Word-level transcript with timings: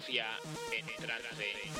Murcia 0.00 0.26
en 0.72 0.86
trance. 0.96 1.70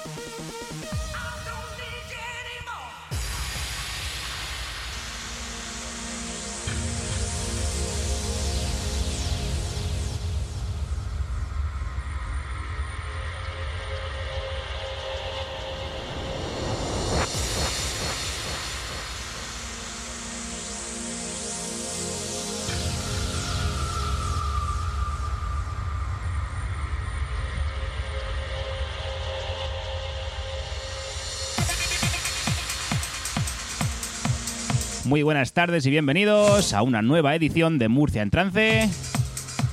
Muy 35.11 35.25
buenas 35.25 35.53
tardes 35.55 35.85
y 35.87 35.91
bienvenidos 35.91 36.73
a 36.73 36.83
una 36.83 37.03
nueva 37.03 37.35
edición 37.35 37.81
de 37.81 37.89
Murcia 37.89 38.23
en 38.23 38.31
Trance. 38.31 38.89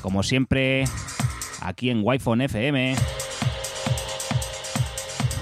Como 0.02 0.24
siempre, 0.24 0.86
aquí 1.62 1.92
en 1.92 2.02
Wi-Fi 2.04 2.46
FM. 2.46 2.96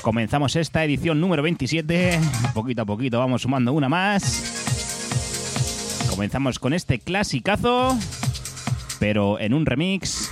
Comenzamos 0.02 0.58
esta 0.58 0.84
edición 0.84 1.22
número 1.22 1.44
27. 1.44 2.20
Poquito 2.54 2.82
a 2.82 2.86
poquito 2.86 3.20
vamos 3.20 3.44
sumando 3.44 3.72
una 3.72 3.88
más. 3.88 4.44
Comenzamos 6.10 6.60
con 6.60 6.74
este 6.74 7.00
clasicazo, 7.00 7.98
pero 9.00 9.40
en 9.40 9.54
un 9.54 9.66
remix 9.66 10.30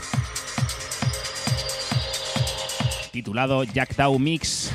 titulado 3.14 3.64
Jack 3.64 3.95
Dow 3.95 4.19
Mix. 4.19 4.73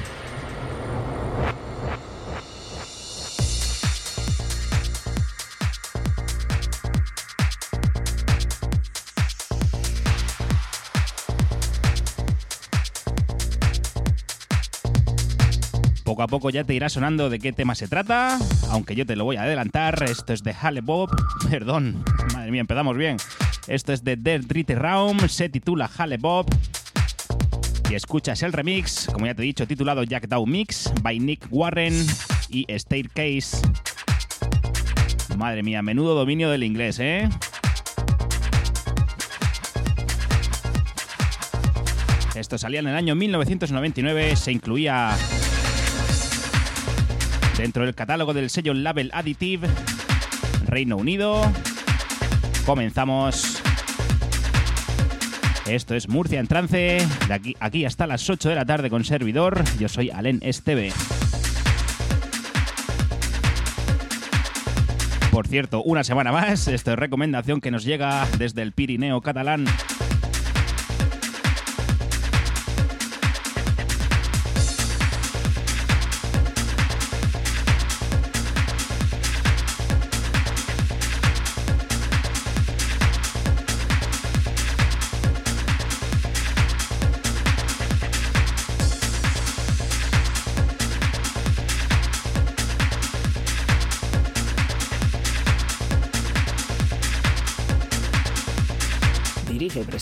Poco 16.08 16.22
a 16.22 16.26
poco 16.26 16.48
ya 16.48 16.64
te 16.64 16.72
irá 16.72 16.88
sonando 16.88 17.28
de 17.28 17.38
qué 17.38 17.52
tema 17.52 17.74
se 17.74 17.86
trata, 17.86 18.38
aunque 18.70 18.94
yo 18.94 19.04
te 19.04 19.14
lo 19.14 19.24
voy 19.24 19.36
a 19.36 19.42
adelantar. 19.42 20.02
Esto 20.04 20.32
es 20.32 20.42
de 20.42 20.54
Halle 20.54 20.80
Bob, 20.80 21.10
perdón, 21.50 22.02
madre 22.32 22.50
mía, 22.50 22.62
empezamos 22.62 22.96
bien. 22.96 23.18
Esto 23.66 23.92
es 23.92 24.02
de 24.02 24.16
Dead 24.16 24.40
Rite 24.48 24.74
Realm, 24.74 25.28
se 25.28 25.50
titula 25.50 25.90
Halle 25.98 26.16
Bob. 26.16 26.46
Y 27.90 27.94
escuchas 27.94 28.42
el 28.42 28.54
remix, 28.54 29.10
como 29.12 29.26
ya 29.26 29.34
te 29.34 29.42
he 29.42 29.44
dicho, 29.44 29.66
titulado 29.66 30.02
Jack 30.02 30.28
Dow 30.28 30.46
Mix, 30.46 30.90
by 31.02 31.20
Nick 31.20 31.46
Warren 31.50 32.06
y 32.48 32.64
Staircase. 32.70 33.58
Madre 35.36 35.62
mía, 35.62 35.82
menudo 35.82 36.14
dominio 36.14 36.48
del 36.48 36.64
inglés, 36.64 37.00
¿eh? 37.00 37.28
Esto 42.34 42.56
salía 42.56 42.80
en 42.80 42.86
el 42.86 42.94
año 42.96 43.14
1999, 43.14 44.36
se 44.36 44.52
incluía 44.52 45.14
dentro 47.58 47.84
del 47.84 47.94
catálogo 47.94 48.32
del 48.34 48.50
sello 48.50 48.72
Label 48.72 49.10
Additive, 49.12 49.68
Reino 50.66 50.96
Unido. 50.96 51.42
Comenzamos. 52.64 53.60
Esto 55.66 55.94
es 55.94 56.08
Murcia 56.08 56.40
en 56.40 56.46
trance, 56.46 57.06
de 57.26 57.34
aquí, 57.34 57.56
aquí 57.60 57.84
hasta 57.84 58.06
las 58.06 58.30
8 58.30 58.48
de 58.48 58.54
la 58.54 58.64
tarde 58.64 58.88
con 58.88 59.04
servidor. 59.04 59.62
Yo 59.78 59.88
soy 59.88 60.08
Alen 60.10 60.38
Esteve. 60.42 60.92
Por 65.30 65.46
cierto, 65.46 65.82
una 65.82 66.04
semana 66.04 66.32
más, 66.32 66.68
esto 66.68 66.92
es 66.92 66.98
recomendación 66.98 67.60
que 67.60 67.70
nos 67.70 67.84
llega 67.84 68.26
desde 68.38 68.62
el 68.62 68.72
Pirineo 68.72 69.20
catalán. 69.20 69.66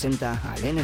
Presenta 0.06 0.40
a 0.44 0.54
Len 0.60 0.78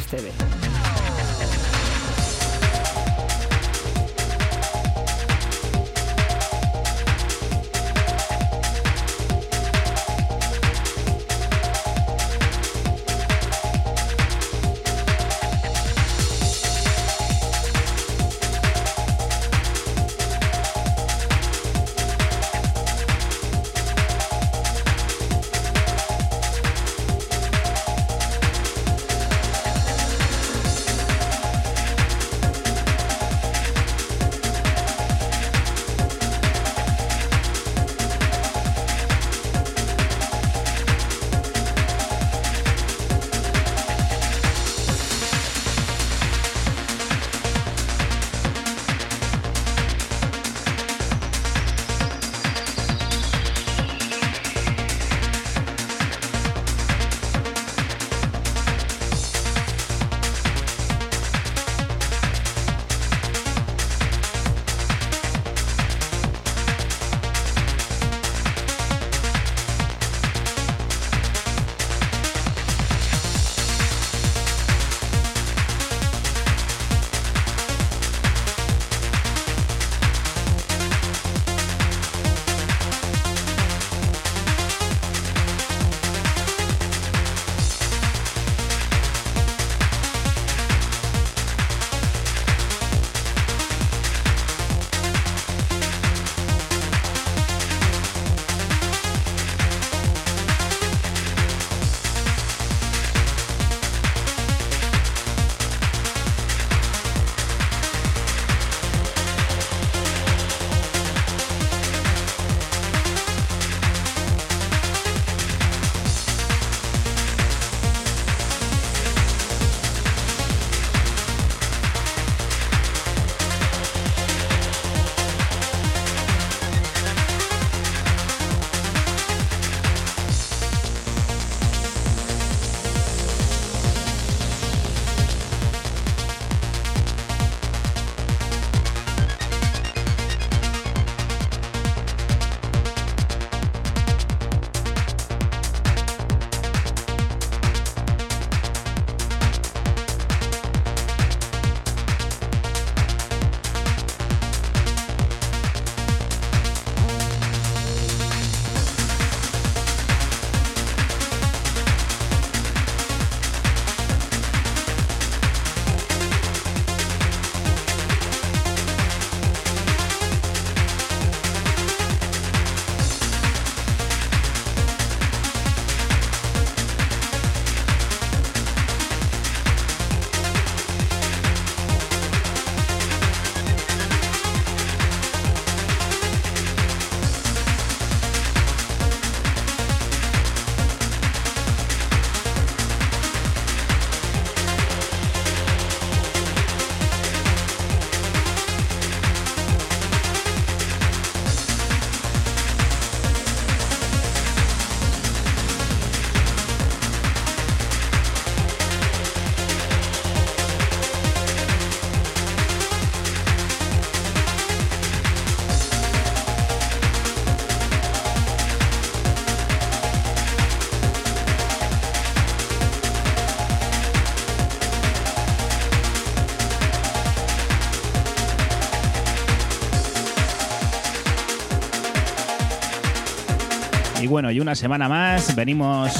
Esteve. 234.23 234.27
bueno, 234.27 234.51
y 234.51 234.59
una 234.59 234.75
semana 234.75 235.09
más 235.09 235.55
venimos 235.55 236.11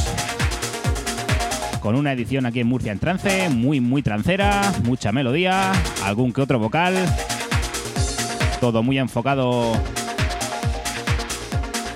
con 1.81 1.95
una 1.95 2.11
edición 2.11 2.45
aquí 2.45 2.59
en 2.59 2.67
Murcia 2.67 2.91
en 2.91 2.99
trance, 2.99 3.49
muy, 3.49 3.79
muy 3.79 4.01
trancera, 4.01 4.61
mucha 4.83 5.11
melodía, 5.11 5.71
algún 6.03 6.33
que 6.33 6.41
otro 6.41 6.59
vocal, 6.59 6.95
todo 8.59 8.83
muy 8.83 8.99
enfocado 8.99 9.73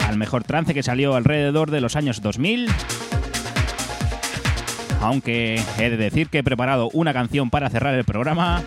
al 0.07 0.17
mejor 0.17 0.43
trance 0.43 0.73
que 0.73 0.83
salió 0.83 1.15
alrededor 1.15 1.71
de 1.71 1.81
los 1.81 1.95
años 1.95 2.21
2000. 2.21 2.69
Aunque 5.01 5.61
he 5.77 5.89
de 5.89 5.97
decir 5.97 6.29
que 6.29 6.39
he 6.39 6.43
preparado 6.43 6.89
una 6.93 7.13
canción 7.13 7.49
para 7.49 7.69
cerrar 7.69 7.93
el 7.95 8.03
programa 8.03 8.63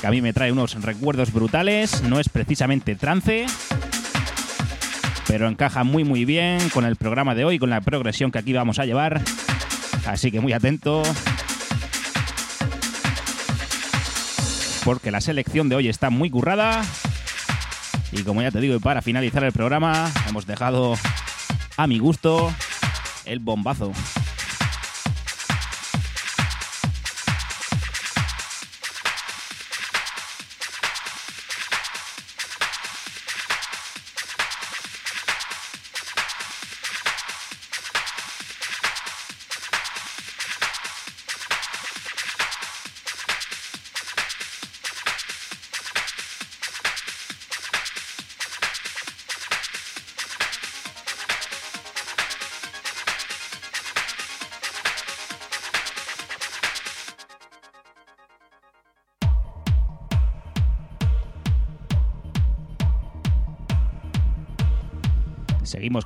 que 0.00 0.06
a 0.06 0.10
mí 0.10 0.22
me 0.22 0.32
trae 0.32 0.52
unos 0.52 0.80
recuerdos 0.80 1.32
brutales, 1.32 2.02
no 2.02 2.20
es 2.20 2.28
precisamente 2.28 2.94
trance, 2.94 3.46
pero 5.28 5.46
encaja 5.46 5.84
muy 5.84 6.02
muy 6.02 6.24
bien 6.24 6.70
con 6.70 6.84
el 6.84 6.96
programa 6.96 7.34
de 7.34 7.44
hoy, 7.44 7.58
con 7.58 7.70
la 7.70 7.82
progresión 7.82 8.32
que 8.32 8.38
aquí 8.38 8.52
vamos 8.54 8.78
a 8.78 8.86
llevar. 8.86 9.20
Así 10.06 10.32
que 10.32 10.40
muy 10.40 10.54
atento. 10.54 11.02
Porque 14.84 15.10
la 15.10 15.20
selección 15.20 15.68
de 15.68 15.76
hoy 15.76 15.88
está 15.88 16.08
muy 16.08 16.30
currada. 16.30 16.82
Y 18.10 18.22
como 18.22 18.40
ya 18.40 18.50
te 18.50 18.60
digo, 18.60 18.80
para 18.80 19.02
finalizar 19.02 19.44
el 19.44 19.52
programa, 19.52 20.10
hemos 20.26 20.46
dejado 20.46 20.94
a 21.76 21.86
mi 21.86 21.98
gusto 21.98 22.50
el 23.26 23.38
bombazo. 23.38 23.92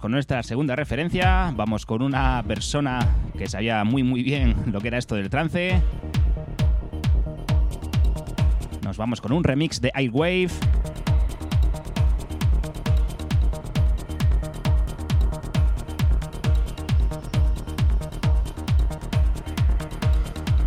Con 0.00 0.12
nuestra 0.12 0.42
segunda 0.42 0.74
referencia. 0.74 1.52
Vamos 1.54 1.86
con 1.86 2.02
una 2.02 2.42
persona 2.46 3.14
que 3.36 3.46
sabía 3.46 3.84
muy 3.84 4.02
muy 4.02 4.22
bien 4.22 4.56
lo 4.72 4.80
que 4.80 4.88
era 4.88 4.98
esto 4.98 5.14
del 5.14 5.28
trance. 5.28 5.80
Nos 8.82 8.96
vamos 8.96 9.20
con 9.20 9.32
un 9.32 9.44
remix 9.44 9.80
de 9.80 9.90
Airwave. 9.94 10.50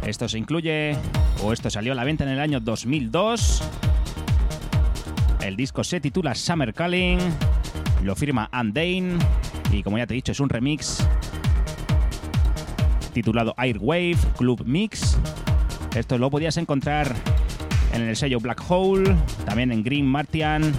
Esto 0.06 0.30
se 0.30 0.38
incluye, 0.38 0.96
o 1.44 1.52
esto 1.52 1.70
salió 1.70 1.94
a 1.94 1.96
la 1.96 2.04
venta 2.04 2.24
en 2.24 2.30
el 2.30 2.40
año 2.40 2.60
2002. 2.60 3.64
El 5.42 5.56
disco 5.56 5.84
se 5.84 6.00
titula 6.00 6.36
Summer 6.36 6.74
Calling 6.74 7.20
lo 8.04 8.16
firma 8.16 8.50
Undane 8.54 9.18
y 9.72 9.84
como 9.84 9.98
ya 9.98 10.08
te 10.08 10.14
he 10.14 10.16
dicho 10.16 10.32
es 10.32 10.40
un 10.40 10.50
remix 10.50 11.06
titulado 13.14 13.54
Airwave 13.56 14.18
Club 14.38 14.64
Mix. 14.66 15.18
Esto 15.96 16.18
lo 16.18 16.30
podías 16.30 16.58
encontrar 16.58 17.16
en 17.94 18.02
el 18.02 18.18
sello 18.18 18.42
Black 18.42 18.62
Hole, 18.68 19.16
también 19.46 19.72
en 19.72 19.84
Green 19.84 20.06
Martian 20.06 20.74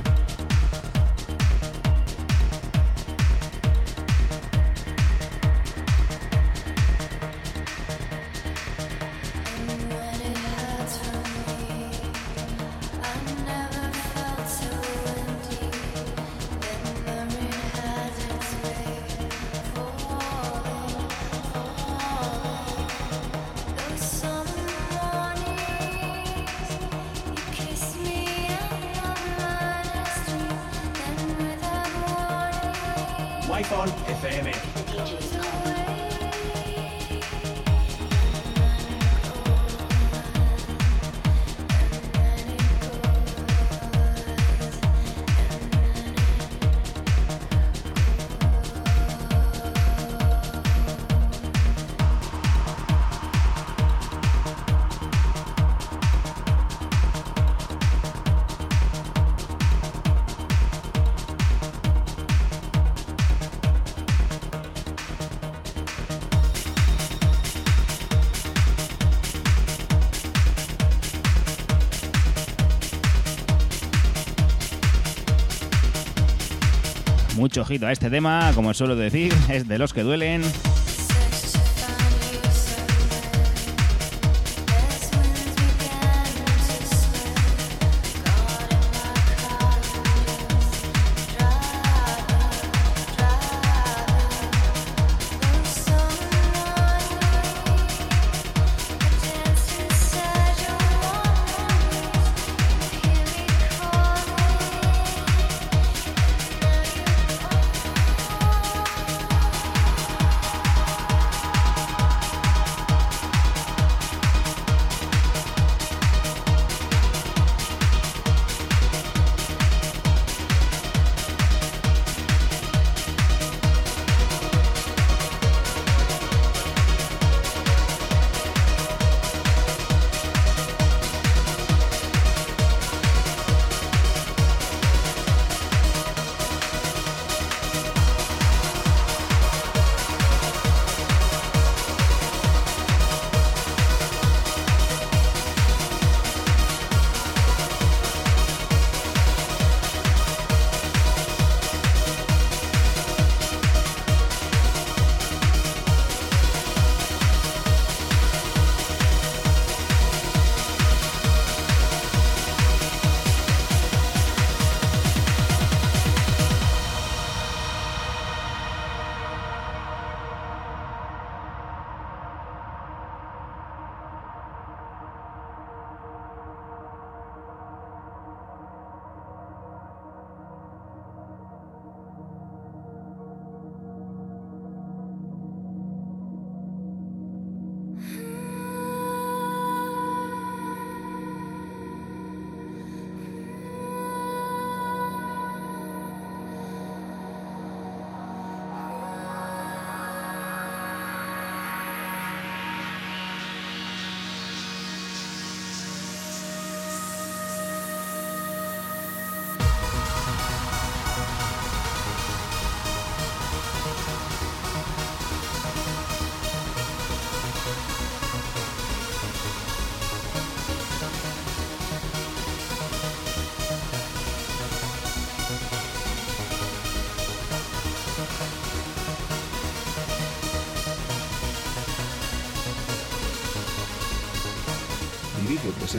mucho 77.36 77.62
ojito 77.62 77.86
a 77.86 77.92
este 77.92 78.10
tema, 78.10 78.50
como 78.54 78.74
suelo 78.74 78.96
decir, 78.96 79.32
es 79.48 79.68
de 79.68 79.78
los 79.78 79.92
que 79.92 80.02
duelen. 80.02 80.42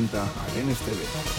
Presenta 0.08 0.26
Alenes 0.52 0.78
TV. 0.80 1.37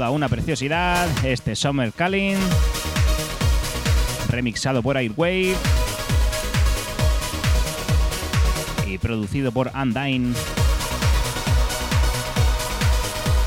Toda 0.00 0.12
una 0.12 0.30
preciosidad, 0.30 1.06
este 1.26 1.54
Summer 1.54 1.92
Calling, 1.92 2.38
remixado 4.30 4.82
por 4.82 4.96
Airwave 4.96 5.54
y 8.86 8.96
producido 8.96 9.52
por 9.52 9.70
Undyne. 9.74 10.32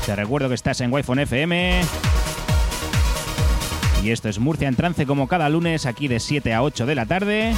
Te 0.06 0.14
recuerdo 0.14 0.48
que 0.48 0.54
estás 0.54 0.80
en 0.80 0.92
Wi-Fi 0.92 1.22
FM. 1.22 1.80
Y 4.04 4.10
esto 4.12 4.28
es 4.28 4.38
Murcia 4.38 4.68
en 4.68 4.76
trance 4.76 5.06
como 5.06 5.26
cada 5.26 5.48
lunes 5.48 5.86
aquí 5.86 6.06
de 6.06 6.20
7 6.20 6.54
a 6.54 6.62
8 6.62 6.86
de 6.86 6.94
la 6.94 7.06
tarde. 7.06 7.52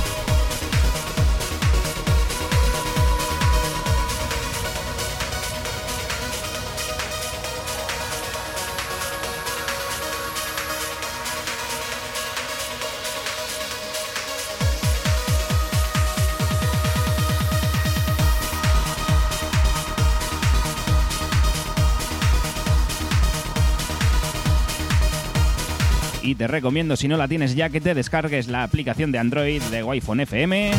Te 26.37 26.47
recomiendo, 26.47 26.97
si 26.97 27.09
no 27.09 27.16
la 27.16 27.28
tienes 27.28 27.55
ya, 27.55 27.71
que 27.71 27.81
te 27.81 27.95
descargues 27.95 28.49
la 28.49 28.62
aplicación 28.62 29.12
de 29.12 29.19
Android 29.19 29.62
de 29.62 29.83
Wi-Fi 29.83 30.23
FM, 30.23 30.71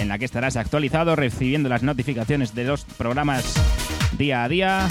en 0.00 0.08
la 0.08 0.18
que 0.18 0.24
estarás 0.24 0.56
actualizado 0.56 1.16
recibiendo 1.16 1.68
las 1.68 1.82
notificaciones 1.82 2.54
de 2.54 2.64
los 2.64 2.84
programas 2.84 3.54
día 4.16 4.44
a 4.44 4.48
día. 4.48 4.88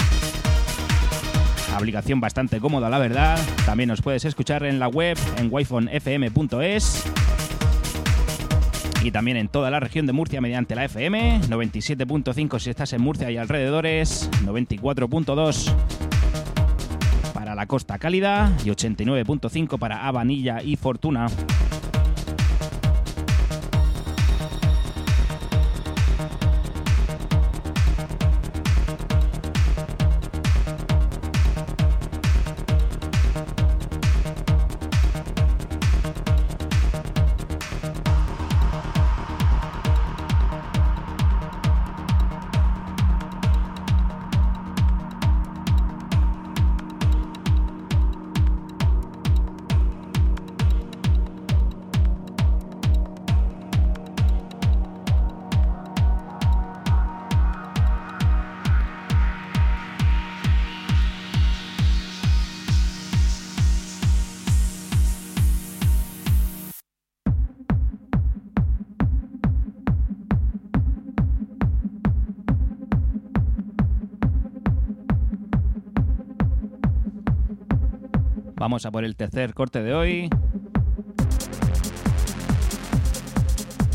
Aplicación 1.74 2.20
bastante 2.20 2.60
cómoda, 2.60 2.90
la 2.90 2.98
verdad. 2.98 3.38
También 3.64 3.88
nos 3.88 4.02
puedes 4.02 4.24
escuchar 4.26 4.64
en 4.64 4.78
la 4.78 4.88
web 4.88 5.16
en 5.38 5.48
wifonfm.es 5.50 7.04
y 9.02 9.10
también 9.10 9.36
en 9.36 9.48
toda 9.48 9.70
la 9.70 9.80
región 9.80 10.06
de 10.06 10.12
Murcia 10.12 10.40
mediante 10.40 10.74
la 10.74 10.84
FM, 10.84 11.40
97.5 11.48 12.58
si 12.60 12.70
estás 12.70 12.92
en 12.92 13.00
Murcia 13.00 13.30
y 13.30 13.36
alrededores, 13.36 14.30
94.2 14.44 15.72
para 15.91 15.91
Costa 17.66 17.98
Cálida 17.98 18.52
y 18.64 18.68
89.5 18.68 19.78
para 19.78 20.06
Habanilla 20.06 20.62
y 20.62 20.76
Fortuna. 20.76 21.26
Vamos 78.62 78.86
a 78.86 78.92
por 78.92 79.04
el 79.04 79.16
tercer 79.16 79.54
corte 79.54 79.82
de 79.82 79.92
hoy. 79.92 80.30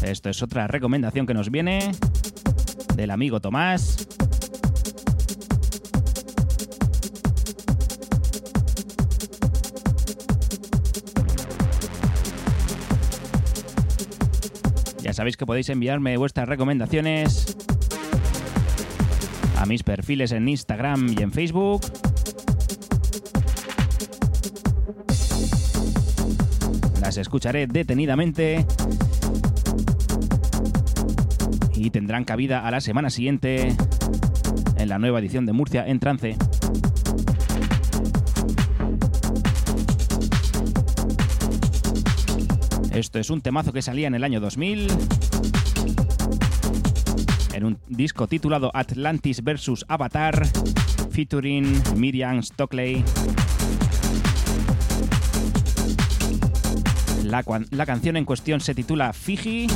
Esto 0.03 0.29
es 0.29 0.43
otra 0.43 0.67
recomendación 0.67 1.25
que 1.25 1.33
nos 1.33 1.49
viene 1.49 1.93
del 2.97 3.11
amigo 3.11 3.39
Tomás. 3.39 4.05
Ya 15.01 15.13
sabéis 15.13 15.37
que 15.37 15.45
podéis 15.45 15.69
enviarme 15.69 16.17
vuestras 16.17 16.49
recomendaciones 16.49 17.55
a 19.57 19.65
mis 19.65 19.83
perfiles 19.83 20.33
en 20.33 20.49
Instagram 20.49 21.15
y 21.17 21.23
en 21.23 21.31
Facebook. 21.31 22.06
Escucharé 27.17 27.67
detenidamente 27.67 28.65
y 31.75 31.89
tendrán 31.89 32.25
cabida 32.25 32.67
a 32.67 32.71
la 32.71 32.81
semana 32.81 33.09
siguiente 33.09 33.75
en 34.77 34.89
la 34.89 34.99
nueva 34.99 35.19
edición 35.19 35.45
de 35.45 35.53
Murcia 35.53 35.87
en 35.87 35.99
trance. 35.99 36.37
Esto 42.91 43.19
es 43.19 43.29
un 43.29 43.41
temazo 43.41 43.73
que 43.73 43.81
salía 43.81 44.07
en 44.07 44.15
el 44.15 44.23
año 44.23 44.39
2000 44.39 44.87
en 47.53 47.65
un 47.65 47.79
disco 47.87 48.27
titulado 48.27 48.69
Atlantis 48.73 49.43
vs 49.43 49.85
Avatar, 49.87 50.47
featuring 51.09 51.81
Miriam 51.95 52.43
Stockley. 52.43 53.03
La, 57.27 57.85
canción 57.85 58.15
en 58.15 58.23
cuestión 58.23 58.61
se 58.61 58.73
titula 58.73 59.11
Fiji. 59.11 59.67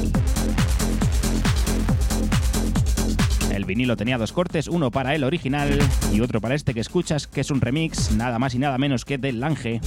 El 3.52 3.66
vinilo 3.66 3.98
tenía 3.98 4.18
dos 4.18 4.32
cortes, 4.32 4.70
uno 4.70 4.90
para 4.90 5.14
el 5.16 5.26
original 5.26 5.78
y 6.14 6.22
otro 6.22 6.40
para 6.40 6.56
este 6.56 6.74
que 6.74 6.80
escuchas, 6.80 7.28
que 7.28 7.42
es 7.42 7.52
un 7.52 7.60
remix, 7.60 8.14
nada 8.14 8.40
más 8.40 8.56
y 8.56 8.60
nada 8.60 8.78
menos 8.78 9.04
que 9.04 9.18
del 9.18 9.42
Lange. 9.42 9.82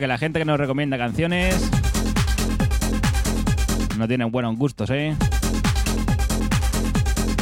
Que 0.00 0.06
la 0.06 0.16
gente 0.16 0.38
que 0.38 0.46
nos 0.46 0.58
recomienda 0.58 0.96
canciones 0.96 1.70
no 3.98 4.08
tienen 4.08 4.30
buenos 4.32 4.56
gustos, 4.56 4.88
¿eh? 4.88 5.14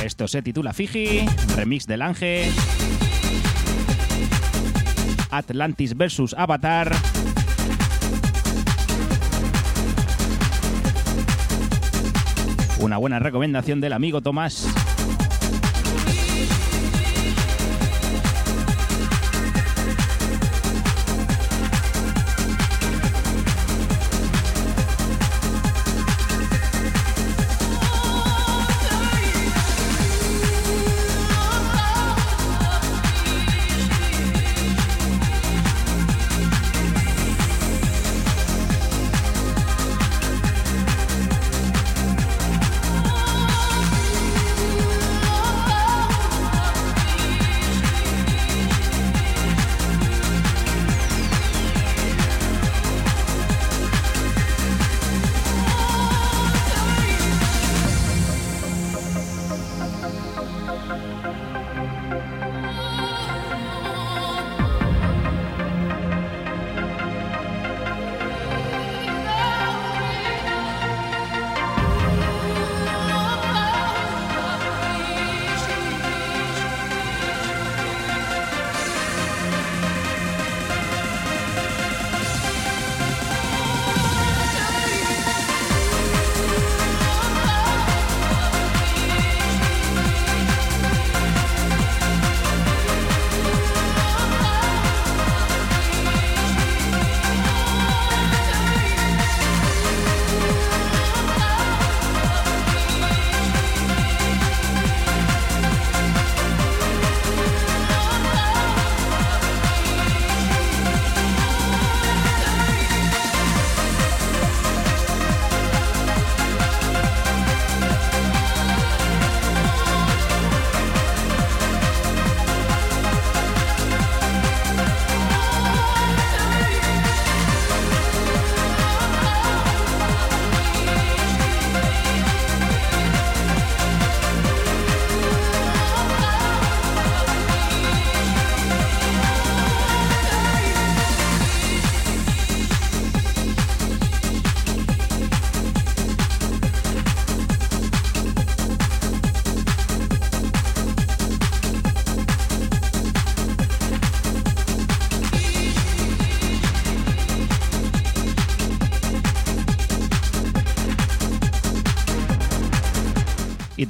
Esto 0.05 0.27
se 0.27 0.43
titula 0.43 0.73
Fiji, 0.73 1.25
remix 1.57 1.87
del 1.87 2.03
Ángel. 2.03 2.53
Atlantis 5.31 5.97
vs 5.97 6.35
Avatar. 6.37 6.93
Una 12.81 12.97
buena 12.99 13.21
recomendación 13.21 13.81
del 13.81 13.93
amigo 13.93 14.21
Tomás. 14.21 14.67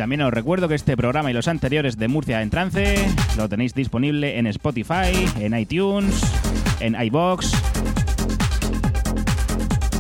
También 0.09 0.27
os 0.27 0.33
recuerdo 0.33 0.69
que 0.69 0.75
este 0.75 0.97
programa 0.97 1.31
y 1.31 1.35
los 1.35 1.49
anteriores 1.49 1.99
de 1.99 2.09
Murcia 2.09 2.41
en 2.41 2.49
Trance 2.49 2.97
lo 3.37 3.47
tenéis 3.47 3.75
disponible 3.75 4.39
en 4.39 4.47
Spotify, 4.47 5.13
en 5.39 5.55
iTunes, 5.55 6.23
en 6.81 6.99
iBox, 6.99 7.53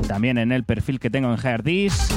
también 0.07 0.39
en 0.39 0.51
el 0.51 0.65
perfil 0.65 0.99
que 0.99 1.11
tengo 1.11 1.31
en 1.31 1.37
Hardis 1.39 2.09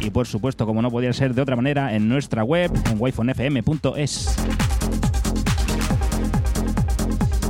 y 0.00 0.10
por 0.10 0.28
supuesto, 0.28 0.64
como 0.64 0.80
no 0.80 0.92
podía 0.92 1.12
ser 1.12 1.34
de 1.34 1.42
otra 1.42 1.56
manera, 1.56 1.92
en 1.96 2.08
nuestra 2.08 2.44
web 2.44 2.70
en 2.88 3.00
wifonfm.es. 3.00 4.36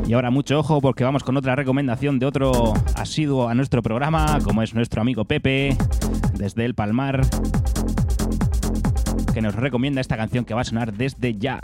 Y 0.06 0.14
ahora 0.14 0.30
mucho 0.30 0.59
ojo 0.59 0.80
porque 0.80 1.04
vamos 1.04 1.24
con 1.24 1.37
otra 1.37 1.54
recomendación 1.56 2.18
de 2.18 2.24
otro 2.24 2.72
asiduo 2.94 3.50
a 3.50 3.54
nuestro 3.54 3.83
programa, 3.83 4.38
como 4.42 4.62
es 4.62 4.74
nuestro 4.74 5.02
amigo 5.02 5.26
Pepe, 5.26 5.76
desde 6.33 6.64
el 6.64 6.74
Palmar, 6.74 7.20
que 9.40 9.46
nos 9.46 9.55
recomienda 9.55 10.03
esta 10.03 10.18
canción 10.18 10.44
que 10.44 10.53
va 10.53 10.61
a 10.61 10.64
sonar 10.64 10.92
desde 10.92 11.35
ya. 11.38 11.61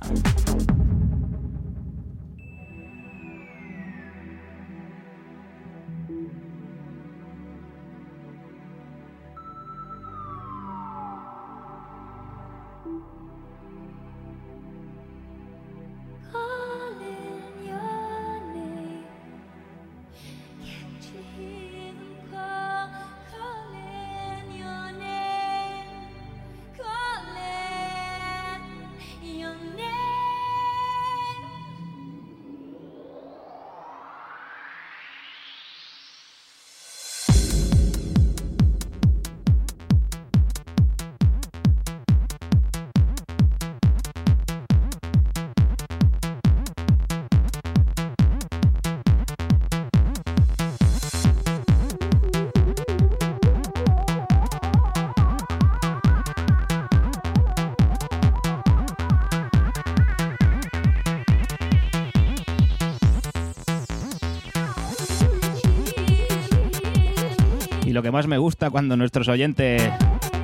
Más 68.16 68.26
me 68.28 68.38
gusta 68.38 68.70
cuando 68.70 68.96
nuestros 68.96 69.28
oyentes 69.28 69.82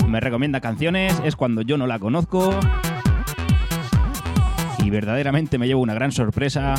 me 0.07 0.21
recomienda 0.21 0.61
canciones 0.61 1.19
es 1.25 1.37
cuando 1.37 1.63
yo 1.63 1.79
no 1.79 1.87
la 1.87 1.99
conozco 1.99 2.55
y 4.85 4.91
verdaderamente 4.91 5.57
me 5.57 5.67
llevo 5.67 5.81
una 5.81 5.95
gran 5.95 6.13
sorpresa 6.13 6.75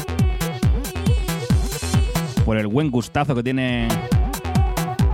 por 2.45 2.58
el 2.58 2.67
buen 2.67 2.91
gustazo 2.91 3.34
que 3.34 3.41
tiene, 3.41 3.88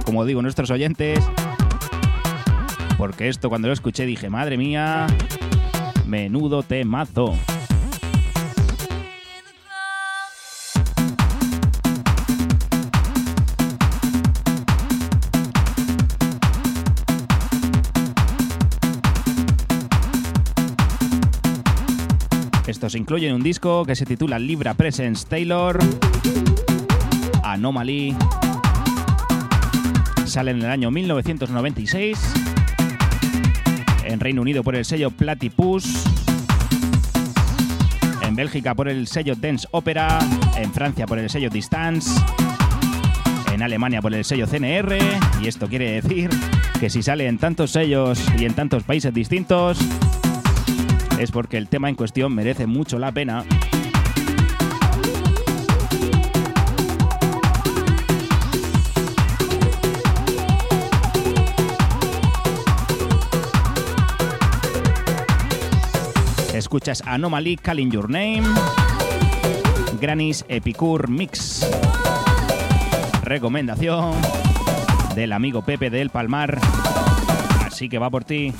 como 0.03 0.25
digo, 0.25 0.41
nuestros 0.41 0.69
oyentes. 0.69 1.23
Porque 2.97 3.29
esto 3.29 3.47
cuando 3.47 3.69
lo 3.69 3.73
escuché 3.73 4.05
dije, 4.05 4.29
madre 4.29 4.57
mía, 4.57 5.07
menudo 6.05 6.61
temazo. 6.61 7.37
Estos 22.79 22.95
incluyen 22.95 23.35
un 23.35 23.43
disco 23.43 23.83
que 23.83 23.93
se 23.93 24.05
titula 24.05 24.39
Libra 24.39 24.73
Presence 24.73 25.27
Taylor, 25.27 25.77
Anomaly, 27.43 28.15
sale 30.23 30.51
en 30.51 30.61
el 30.61 30.71
año 30.71 30.89
1996, 30.89 32.17
en 34.05 34.21
Reino 34.21 34.41
Unido 34.41 34.63
por 34.63 34.77
el 34.77 34.85
sello 34.85 35.11
Platypus, 35.11 36.05
en 38.21 38.37
Bélgica 38.37 38.73
por 38.73 38.87
el 38.87 39.07
sello 39.07 39.35
Dance 39.35 39.67
Opera, 39.71 40.17
en 40.55 40.71
Francia 40.71 41.05
por 41.05 41.19
el 41.19 41.29
sello 41.29 41.49
Distance, 41.49 42.09
en 43.51 43.61
Alemania 43.61 44.01
por 44.01 44.13
el 44.13 44.23
sello 44.23 44.47
CNR, 44.47 44.97
y 45.41 45.47
esto 45.49 45.67
quiere 45.67 46.01
decir 46.01 46.29
que 46.79 46.89
si 46.89 47.03
sale 47.03 47.27
en 47.27 47.39
tantos 47.39 47.71
sellos 47.71 48.23
y 48.37 48.45
en 48.45 48.53
tantos 48.53 48.83
países 48.83 49.13
distintos, 49.13 49.77
es 51.19 51.31
porque 51.31 51.57
el 51.57 51.67
tema 51.67 51.89
en 51.89 51.95
cuestión 51.95 52.33
merece 52.33 52.65
mucho 52.65 52.97
la 52.97 53.11
pena. 53.11 53.43
Escuchas 66.53 67.03
Anomaly 67.05 67.57
Calling 67.57 67.91
Your 67.91 68.09
Name, 68.09 68.43
Granny's 69.99 70.45
Epicure 70.47 71.07
Mix. 71.07 71.69
Recomendación 73.23 74.13
del 75.15 75.33
amigo 75.33 75.63
Pepe 75.63 75.89
del 75.89 76.09
Palmar. 76.11 76.59
Así 77.65 77.89
que 77.89 77.97
va 77.97 78.09
por 78.09 78.23
ti. 78.23 78.53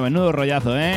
Menudo 0.00 0.32
rollazo, 0.32 0.78
¿eh? 0.78 0.94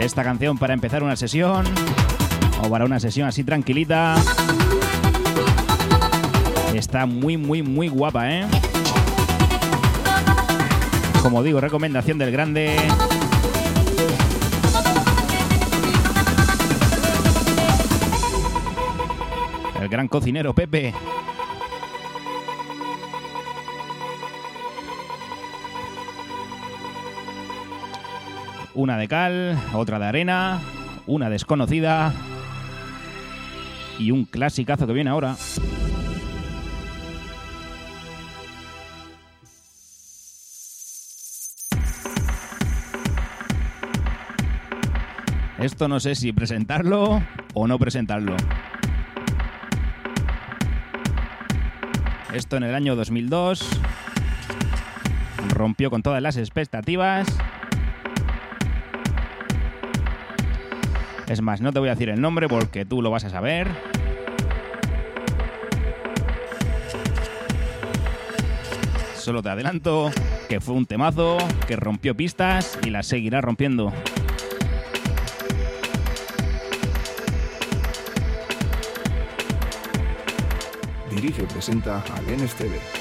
Esta 0.00 0.24
canción 0.24 0.56
para 0.58 0.72
empezar 0.72 1.02
una 1.02 1.16
sesión 1.16 1.66
o 2.62 2.70
para 2.70 2.84
una 2.84 2.98
sesión 3.00 3.28
así 3.28 3.44
tranquilita. 3.44 4.16
Está 6.74 7.06
muy, 7.06 7.36
muy, 7.36 7.62
muy 7.62 7.88
guapa, 7.88 8.30
¿eh? 8.30 8.46
Como 11.22 11.42
digo, 11.42 11.60
recomendación 11.60 12.16
del 12.16 12.32
grande. 12.32 12.76
El 19.80 19.88
gran 19.88 20.08
cocinero 20.08 20.54
Pepe. 20.54 20.94
Una 28.80 28.96
de 28.96 29.08
cal, 29.08 29.58
otra 29.74 29.98
de 29.98 30.06
arena, 30.06 30.58
una 31.06 31.28
desconocida 31.28 32.14
y 33.98 34.10
un 34.10 34.24
clasicazo 34.24 34.86
que 34.86 34.94
viene 34.94 35.10
ahora. 35.10 35.36
Esto 45.58 45.86
no 45.86 46.00
sé 46.00 46.14
si 46.14 46.32
presentarlo 46.32 47.22
o 47.52 47.68
no 47.68 47.78
presentarlo. 47.78 48.34
Esto 52.32 52.56
en 52.56 52.62
el 52.62 52.74
año 52.74 52.96
2002 52.96 53.78
rompió 55.50 55.90
con 55.90 56.00
todas 56.02 56.22
las 56.22 56.38
expectativas. 56.38 57.26
Es 61.30 61.40
más, 61.42 61.60
no 61.60 61.72
te 61.72 61.78
voy 61.78 61.88
a 61.88 61.92
decir 61.92 62.08
el 62.08 62.20
nombre 62.20 62.48
porque 62.48 62.84
tú 62.84 63.02
lo 63.02 63.10
vas 63.12 63.22
a 63.22 63.30
saber. 63.30 63.68
Solo 69.14 69.40
te 69.40 69.48
adelanto 69.48 70.10
que 70.48 70.60
fue 70.60 70.74
un 70.74 70.86
temazo, 70.86 71.38
que 71.68 71.76
rompió 71.76 72.16
pistas 72.16 72.76
y 72.84 72.90
las 72.90 73.06
seguirá 73.06 73.40
rompiendo. 73.40 73.92
Dirige 81.12 81.44
y 81.44 81.46
presenta 81.46 82.02
Alenes 82.16 82.56
TV. 82.56 82.99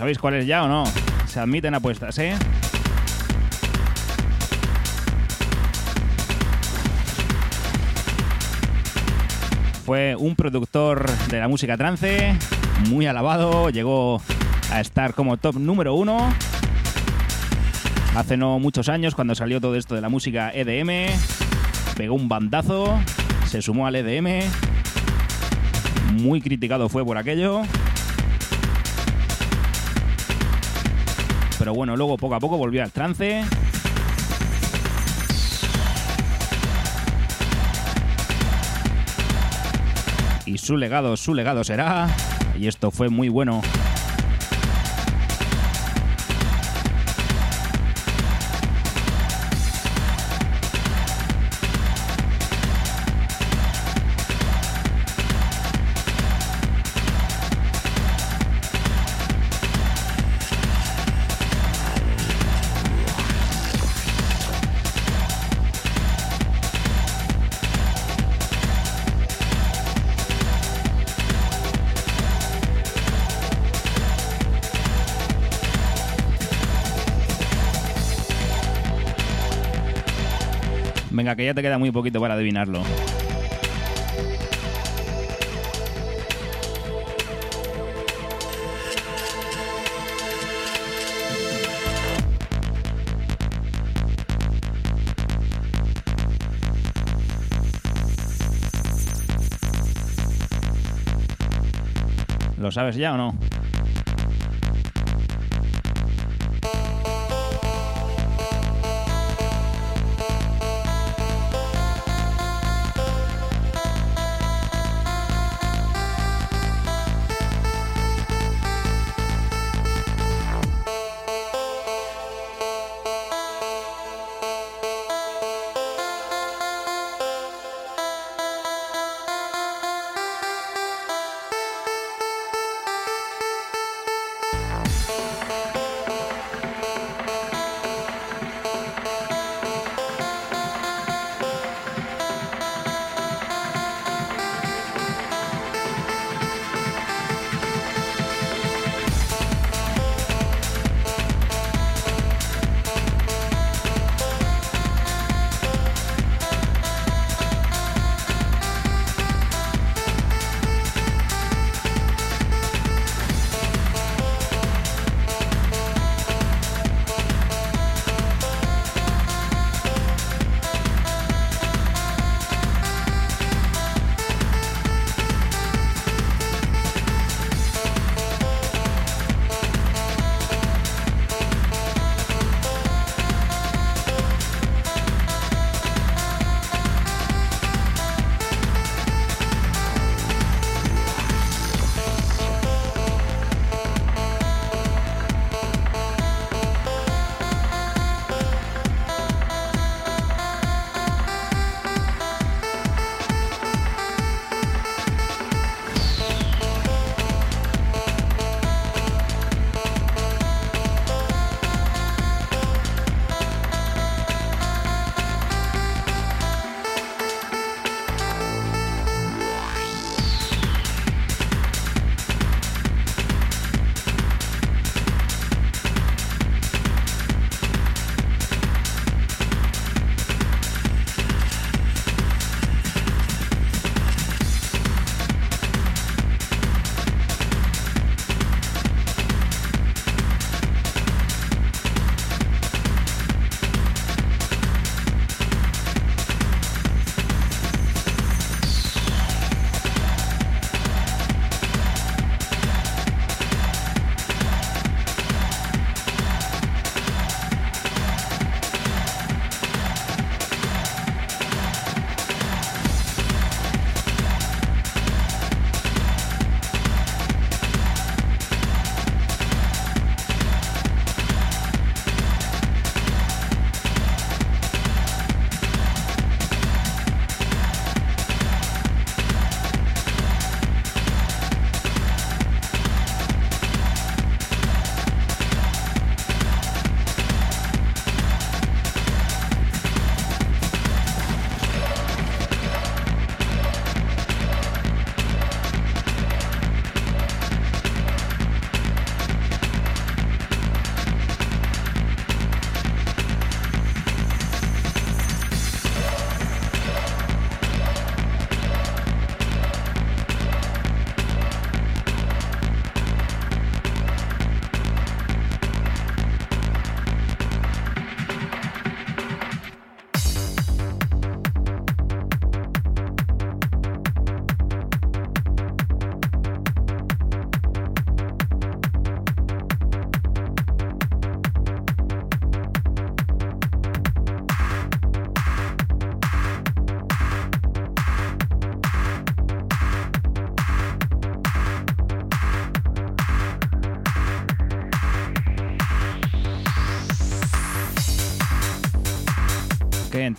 ¿Sabéis 0.00 0.18
cuál 0.18 0.32
es 0.32 0.46
ya 0.46 0.64
o 0.64 0.66
no? 0.66 0.84
Se 1.26 1.40
admiten 1.40 1.74
apuestas, 1.74 2.18
¿eh? 2.20 2.34
Fue 9.84 10.16
un 10.16 10.36
productor 10.36 11.04
de 11.28 11.38
la 11.38 11.48
música 11.48 11.76
trance, 11.76 12.34
muy 12.88 13.04
alabado, 13.04 13.68
llegó 13.68 14.22
a 14.72 14.80
estar 14.80 15.12
como 15.12 15.36
top 15.36 15.56
número 15.56 15.94
uno. 15.94 16.32
Hace 18.16 18.38
no 18.38 18.58
muchos 18.58 18.88
años, 18.88 19.14
cuando 19.14 19.34
salió 19.34 19.60
todo 19.60 19.76
esto 19.76 19.94
de 19.96 20.00
la 20.00 20.08
música 20.08 20.50
EDM, 20.50 21.12
pegó 21.98 22.14
un 22.14 22.26
bandazo, 22.26 22.98
se 23.44 23.60
sumó 23.60 23.86
al 23.86 23.96
EDM, 23.96 24.48
muy 26.22 26.40
criticado 26.40 26.88
fue 26.88 27.04
por 27.04 27.18
aquello. 27.18 27.60
Pero 31.60 31.74
bueno, 31.74 31.94
luego 31.94 32.16
poco 32.16 32.34
a 32.34 32.40
poco 32.40 32.56
volvió 32.56 32.82
al 32.82 32.90
trance. 32.90 33.44
Y 40.46 40.56
su 40.56 40.78
legado, 40.78 41.18
su 41.18 41.34
legado 41.34 41.62
será. 41.62 42.08
Y 42.58 42.66
esto 42.66 42.90
fue 42.90 43.10
muy 43.10 43.28
bueno. 43.28 43.60
Que 81.36 81.44
ya 81.44 81.54
te 81.54 81.62
queda 81.62 81.78
muy 81.78 81.92
poquito 81.92 82.20
para 82.20 82.34
adivinarlo. 82.34 82.82
¿Lo 102.58 102.70
sabes 102.72 102.96
ya 102.96 103.14
o 103.14 103.16
no? 103.16 103.49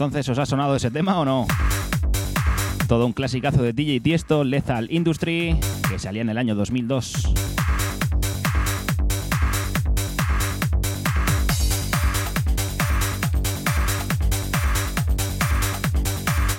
Entonces 0.03 0.27
os 0.29 0.39
ha 0.39 0.47
sonado 0.47 0.75
ese 0.75 0.89
tema 0.89 1.19
o 1.19 1.25
no? 1.25 1.45
Todo 2.87 3.05
un 3.05 3.13
clasicazo 3.13 3.61
de 3.61 3.71
DJ 3.71 3.99
Tiesto, 3.99 4.43
Lethal 4.43 4.87
Industry, 4.89 5.55
que 5.87 5.99
salía 5.99 6.23
en 6.23 6.29
el 6.31 6.39
año 6.39 6.55
2002. 6.55 7.31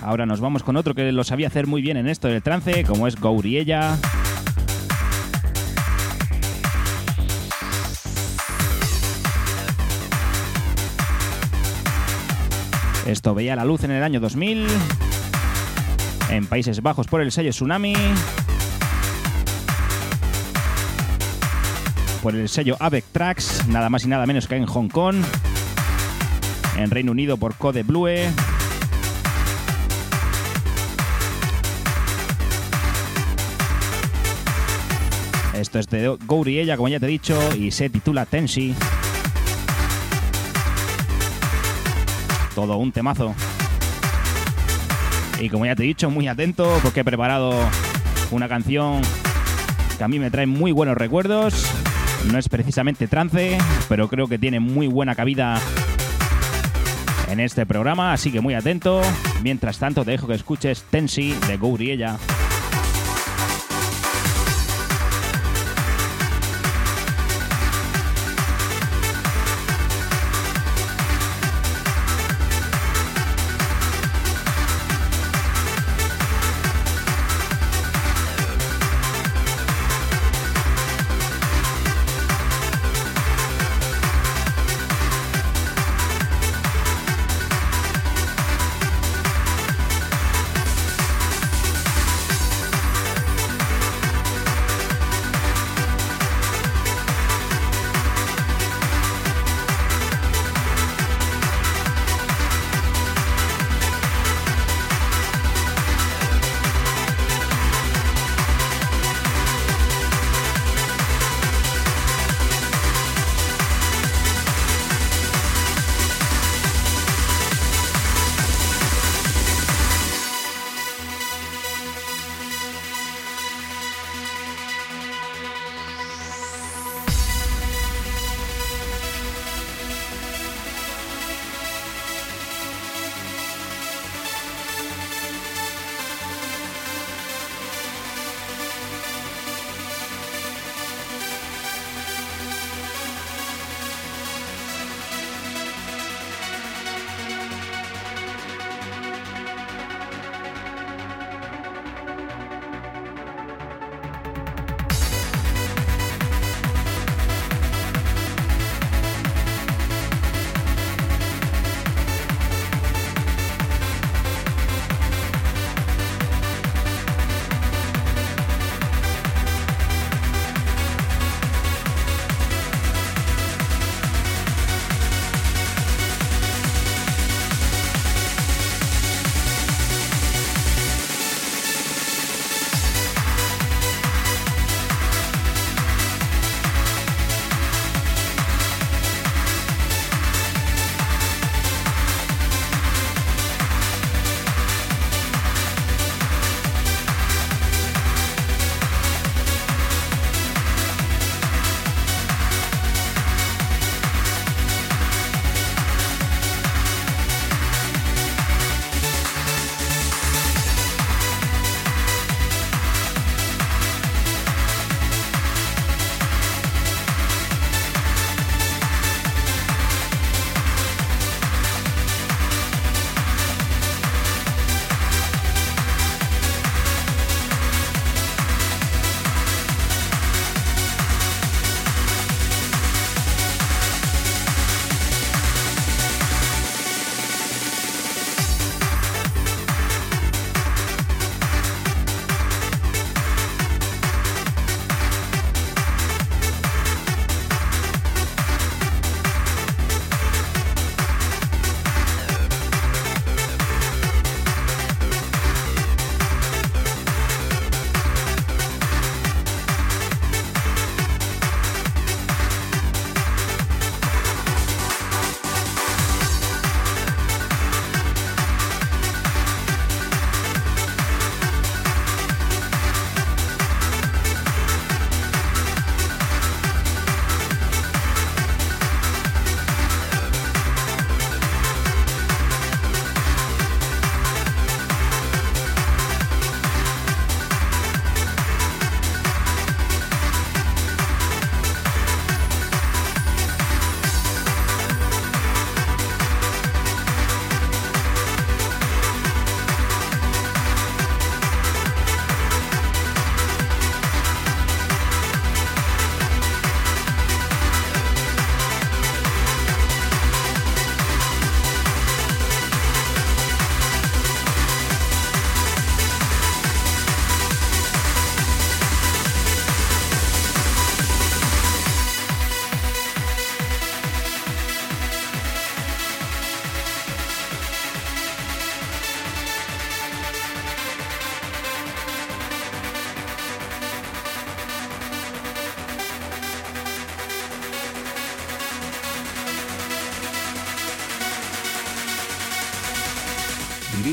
Ahora 0.03 0.25
nos 0.25 0.41
vamos 0.41 0.63
con 0.63 0.77
otro 0.77 0.95
que 0.95 1.11
lo 1.11 1.25
sabía 1.25 1.49
hacer 1.49 1.67
muy 1.67 1.83
bien 1.83 1.97
en 1.97 2.07
esto 2.07 2.29
del 2.29 2.45
trance, 2.45 2.85
como 2.85 3.09
es 3.09 3.19
Gouriella. 3.19 3.99
Esto 13.07 13.35
veía 13.35 13.57
la 13.57 13.65
luz 13.65 13.83
en 13.85 13.91
el 13.91 14.03
año 14.03 14.21
2000, 14.21 14.67
en 16.31 16.47
Países 16.47 16.81
Bajos 16.83 17.07
por 17.09 17.21
el 17.21 17.33
sello 17.33 17.51
Tsunami, 17.51 17.95
por 22.23 22.35
el 22.35 22.49
sello 22.49 22.77
Avec 22.79 23.05
Tracks, 23.13 23.67
nada 23.67 23.91
más 23.91 24.05
y 24.05 24.09
nada 24.09 24.25
menos 24.27 24.47
que 24.47 24.55
en 24.55 24.67
Hong 24.67 24.89
Kong, 24.89 25.17
en 26.79 26.91
Reino 26.91 27.13
Unido 27.13 27.37
por 27.37 27.55
Code 27.57 27.83
Blue, 27.83 28.09
Esto 35.55 35.79
es 35.79 35.89
de 35.89 36.17
Gouriella, 36.27 36.77
como 36.77 36.89
ya 36.89 36.99
te 36.99 37.07
he 37.07 37.09
dicho, 37.09 37.39
y 37.55 37.71
se 37.71 37.89
titula 37.89 38.27
Tensi. 38.27 38.75
Todo 42.55 42.77
un 42.77 42.93
temazo. 42.93 43.35
Y 45.41 45.49
como 45.49 45.67
ya 45.67 45.75
te 45.75 45.83
he 45.83 45.87
dicho, 45.87 46.11
muy 46.11 46.29
atento 46.29 46.79
porque 46.83 47.01
he 47.01 47.05
preparado 47.05 47.53
una 48.31 48.49
canción 48.49 49.03
que 49.99 50.05
a 50.05 50.09
mí 50.09 50.19
me 50.19 50.31
trae 50.31 50.47
muy 50.47 50.73
buenos 50.73 50.97
recuerdos. 50.97 51.67
No 52.31 52.39
es 52.39 52.49
precisamente 52.49 53.09
trance, 53.09 53.59
pero 53.89 54.09
creo 54.09 54.29
que 54.29 54.39
tiene 54.39 54.61
muy 54.61 54.87
buena 54.87 55.15
cabida 55.15 55.61
en 57.29 57.41
este 57.41 57.67
programa, 57.67 58.13
así 58.13 58.31
que 58.31 58.41
muy 58.41 58.55
atento. 58.55 59.01
Mientras 59.43 59.79
tanto, 59.79 60.05
te 60.05 60.13
dejo 60.13 60.27
que 60.27 60.35
escuches 60.35 60.85
Tensi 60.91 61.35
de 61.49 61.57
Gouriella. 61.57 62.19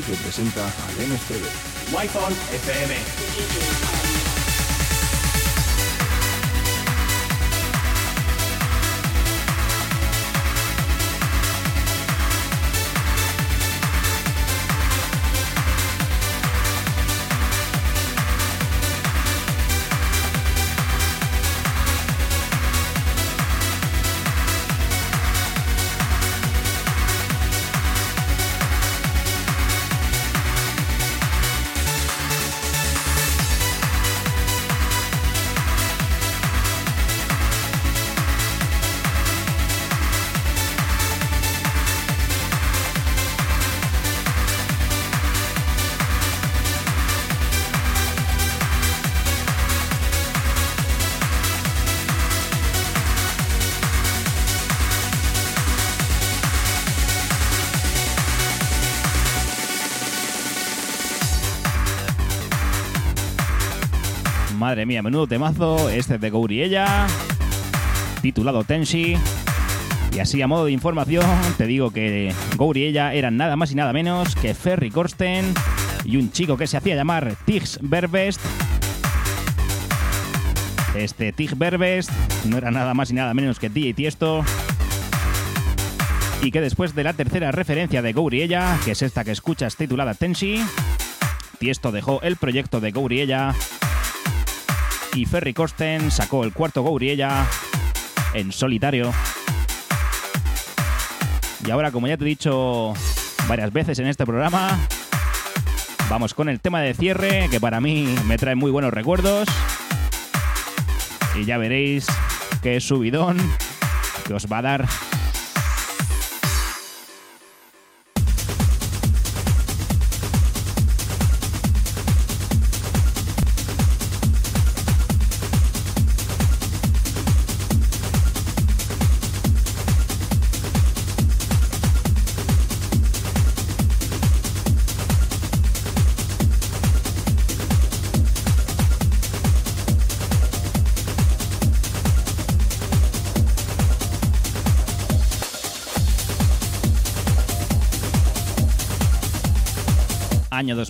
Y 0.08 0.14
presenta 0.14 0.64
al 0.64 1.08
NSTV. 1.08 1.44
Wi-Fi 1.92 2.32
FM. 2.54 3.89
Madre 64.80 64.86
mía, 64.86 65.02
menudo 65.02 65.26
temazo 65.26 65.90
este 65.90 66.16
de 66.16 66.30
Gouriella, 66.30 67.06
titulado 68.22 68.64
Tenshi. 68.64 69.14
Y 70.10 70.18
así 70.20 70.40
a 70.40 70.46
modo 70.46 70.64
de 70.64 70.72
información, 70.72 71.26
te 71.58 71.66
digo 71.66 71.90
que 71.90 72.32
Gouriella 72.56 73.12
eran 73.12 73.36
nada 73.36 73.56
más 73.56 73.70
y 73.72 73.74
nada 73.74 73.92
menos 73.92 74.34
que 74.36 74.54
Ferry 74.54 74.90
Korsten 74.90 75.52
y 76.06 76.16
un 76.16 76.32
chico 76.32 76.56
que 76.56 76.66
se 76.66 76.78
hacía 76.78 76.96
llamar 76.96 77.36
Tiggs 77.44 77.78
Berbest. 77.82 78.40
Este 80.94 81.30
Tig 81.34 81.58
Berbest 81.58 82.10
no 82.46 82.56
era 82.56 82.70
nada 82.70 82.94
más 82.94 83.10
y 83.10 83.12
nada 83.12 83.34
menos 83.34 83.58
que 83.58 83.68
DJ 83.68 83.92
Tiesto. 83.92 84.42
Y 86.40 86.52
que 86.52 86.62
después 86.62 86.94
de 86.94 87.04
la 87.04 87.12
tercera 87.12 87.52
referencia 87.52 88.00
de 88.00 88.14
Gouriella, 88.14 88.78
que 88.86 88.92
es 88.92 89.02
esta 89.02 89.24
que 89.24 89.32
escuchas 89.32 89.76
titulada 89.76 90.14
Tenshi, 90.14 90.62
Tiesto 91.58 91.92
dejó 91.92 92.22
el 92.22 92.36
proyecto 92.36 92.80
de 92.80 92.92
Gouriella 92.92 93.54
y 95.14 95.26
Ferry 95.26 95.54
Kosten 95.54 96.10
sacó 96.10 96.44
el 96.44 96.52
cuarto 96.52 96.82
Gouriella 96.82 97.46
en 98.34 98.52
solitario. 98.52 99.12
Y 101.66 101.70
ahora, 101.70 101.90
como 101.90 102.06
ya 102.06 102.16
te 102.16 102.24
he 102.24 102.28
dicho 102.28 102.94
varias 103.48 103.72
veces 103.72 103.98
en 103.98 104.06
este 104.06 104.24
programa, 104.24 104.78
vamos 106.08 106.34
con 106.34 106.48
el 106.48 106.60
tema 106.60 106.80
de 106.80 106.94
cierre, 106.94 107.48
que 107.50 107.60
para 107.60 107.80
mí 107.80 108.14
me 108.26 108.38
trae 108.38 108.54
muy 108.54 108.70
buenos 108.70 108.92
recuerdos. 108.92 109.48
Y 111.36 111.44
ya 111.44 111.58
veréis 111.58 112.06
qué 112.62 112.80
subidón 112.80 113.38
que 114.26 114.34
os 114.34 114.46
va 114.50 114.58
a 114.58 114.62
dar 114.62 114.88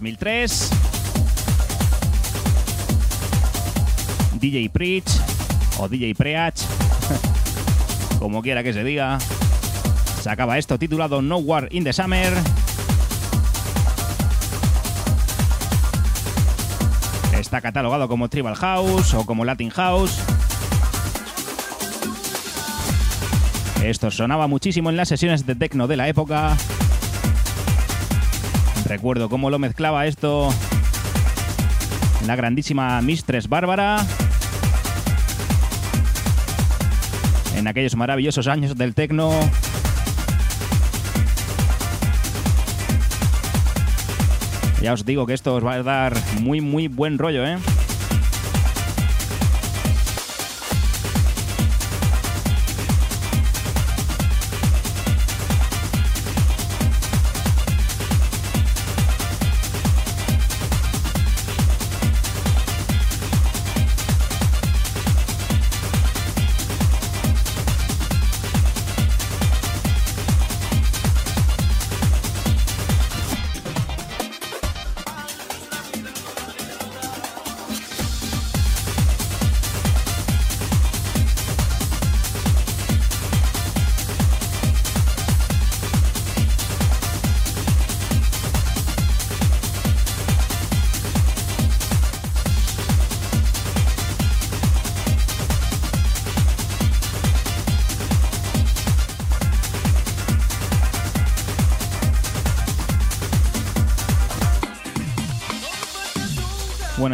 2003. 0.01 0.71
DJ 4.41 4.71
Preach 4.71 5.11
o 5.79 5.89
DJ 5.89 6.15
Preach, 6.15 6.63
como 8.19 8.41
quiera 8.41 8.63
que 8.63 8.73
se 8.73 8.83
diga, 8.83 9.19
sacaba 10.23 10.57
esto 10.57 10.79
titulado 10.79 11.21
No 11.21 11.37
War 11.37 11.69
in 11.71 11.85
the 11.85 11.93
Summer. 11.93 12.33
Está 17.39 17.61
catalogado 17.61 18.09
como 18.09 18.31
Tribal 18.31 18.55
House 18.57 19.13
o 19.13 19.27
como 19.27 19.45
Latin 19.45 19.69
House. 19.69 20.19
Esto 23.83 24.11
sonaba 24.11 24.47
muchísimo 24.47 24.89
en 24.89 24.97
las 24.97 25.09
sesiones 25.09 25.45
de 25.45 25.55
techno 25.55 25.87
de 25.87 25.97
la 25.99 26.09
época. 26.09 26.57
Recuerdo 28.91 29.29
cómo 29.29 29.51
lo 29.51 29.61
mezclaba 29.61 30.09
esto 30.09 30.53
la 32.27 32.35
grandísima 32.35 33.01
Mistress 33.03 33.49
Bárbara 33.49 34.05
en 37.55 37.69
aquellos 37.69 37.95
maravillosos 37.95 38.49
años 38.49 38.77
del 38.77 38.97
tecno. 38.97 39.31
Ya 44.83 44.93
os 44.93 45.05
digo 45.05 45.25
que 45.25 45.35
esto 45.35 45.55
os 45.55 45.65
va 45.65 45.75
a 45.75 45.83
dar 45.85 46.17
muy 46.41 46.61
muy 46.61 46.89
buen 46.89 47.17
rollo, 47.17 47.47
¿eh? 47.47 47.59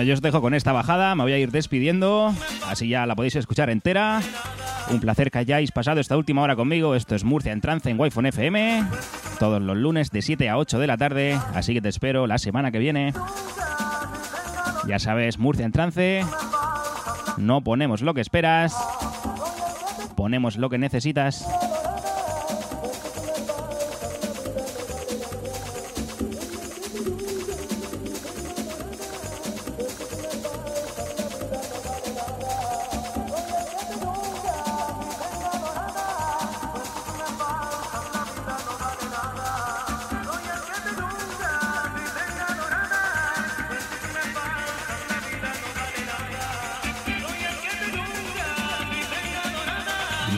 Yo 0.07 0.15
os 0.15 0.23
dejo 0.23 0.41
con 0.41 0.55
esta 0.55 0.73
bajada, 0.73 1.15
me 1.17 1.25
voy 1.25 1.33
a 1.33 1.39
ir 1.39 1.51
despidiendo, 1.51 2.33
así 2.69 2.89
ya 2.89 3.07
la 3.07 3.17
podéis 3.17 3.35
escuchar 3.35 3.71
entera. 3.71 4.21
Un 4.89 5.01
placer 5.01 5.33
que 5.33 5.39
hayáis 5.39 5.73
pasado 5.73 6.01
esta 6.01 6.17
última 6.17 6.43
hora 6.43 6.55
conmigo. 6.55 6.95
Esto 6.95 7.17
es 7.17 7.25
Murcia 7.25 7.53
en 7.53 7.61
Trance 7.61 7.91
en 7.91 7.99
Wi-Fi 7.99 8.29
FM, 8.29 8.85
todos 9.41 9.61
los 9.61 9.77
lunes 9.77 10.13
de 10.13 10.23
7 10.23 10.49
a 10.49 10.59
8 10.59 10.79
de 10.79 10.87
la 10.87 10.97
tarde, 10.97 11.37
así 11.55 11.75
que 11.75 11.83
te 11.83 11.89
espero 11.89 12.29
la 12.29 12.39
semana 12.39 12.71
que 12.71 12.79
viene. 12.79 13.13
Ya 14.87 15.01
sabes, 15.01 15.39
Murcia 15.39 15.67
en 15.67 15.73
Trance, 15.73 16.25
no 17.37 17.63
ponemos 17.63 18.01
lo 18.01 18.15
que 18.15 18.21
esperas, 18.21 18.77
ponemos 20.15 20.57
lo 20.57 20.71
que 20.71 20.79
necesitas. 20.79 21.49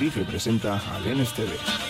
Y 0.01 0.11
presenta 0.25 0.81
al 0.95 1.03
NSTV. 1.03 1.88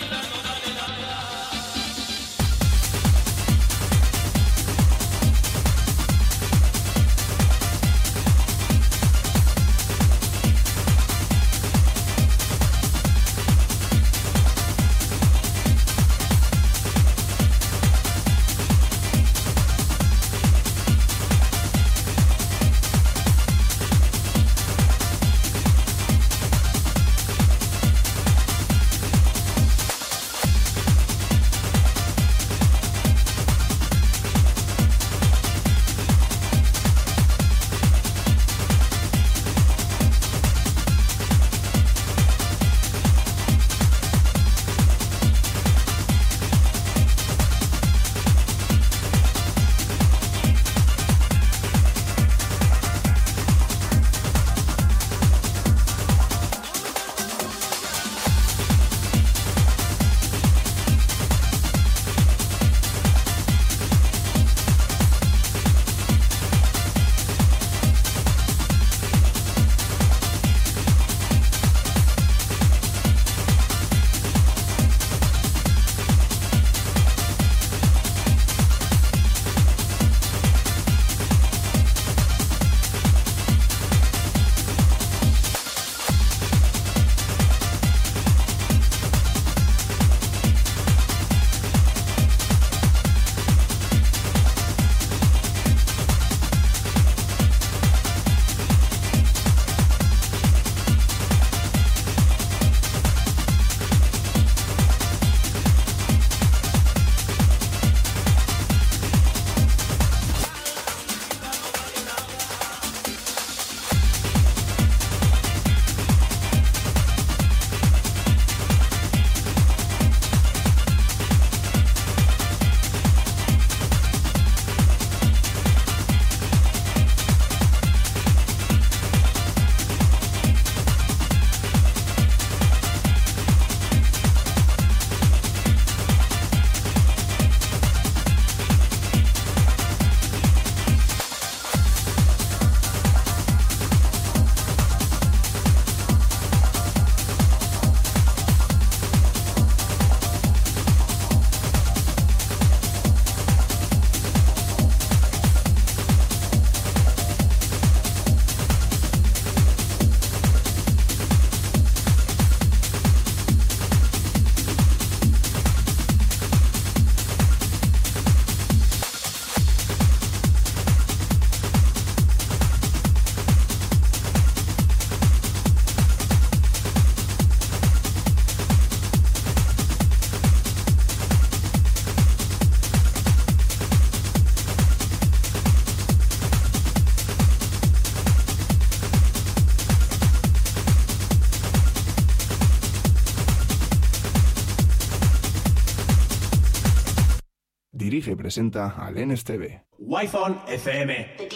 Dirige 198.19 198.33
y 198.33 198.35
presenta 198.35 198.95
al 198.97 199.15
NSTV. 199.15 199.81
Wi-Fi 199.97 200.73
FM. 200.73 201.37
The 201.37 201.47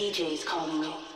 calling. 0.46 1.13